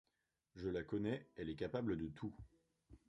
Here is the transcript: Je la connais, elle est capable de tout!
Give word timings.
Je 0.55 0.67
la 0.67 0.81
connais, 0.81 1.29
elle 1.35 1.51
est 1.51 1.55
capable 1.55 1.95
de 1.95 2.07
tout! 2.07 2.35